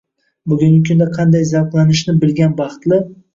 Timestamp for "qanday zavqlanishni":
1.17-2.17